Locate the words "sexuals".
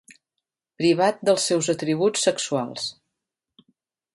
2.29-2.89